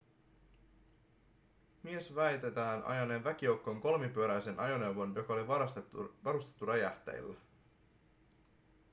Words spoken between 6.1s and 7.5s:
varustettu räjähteillä